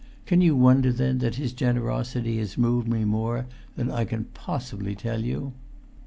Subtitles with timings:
[0.25, 4.95] Can you wonder, then, that his generosity has moved me more than I can possibly
[4.95, 5.53] tell you?"